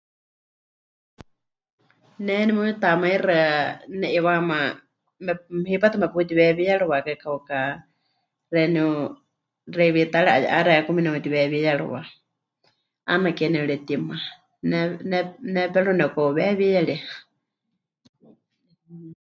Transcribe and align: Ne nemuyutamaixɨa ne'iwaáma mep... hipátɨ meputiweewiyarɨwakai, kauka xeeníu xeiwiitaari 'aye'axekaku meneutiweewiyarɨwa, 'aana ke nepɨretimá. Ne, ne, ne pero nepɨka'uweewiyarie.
Ne 2.25 2.33
nemuyutamaixɨa 2.45 3.41
ne'iwaáma 3.99 4.57
mep... 5.25 5.39
hipátɨ 5.71 5.95
meputiweewiyarɨwakai, 5.99 7.17
kauka 7.23 7.57
xeeníu 8.51 8.89
xeiwiitaari 9.75 10.29
'aye'axekaku 10.31 10.91
meneutiweewiyarɨwa, 10.95 12.01
'aana 13.07 13.29
ke 13.37 13.45
nepɨretimá. 13.53 14.15
Ne, 14.69 14.79
ne, 15.09 15.17
ne 15.53 15.61
pero 15.73 15.91
nepɨka'uweewiyarie. 15.95 16.97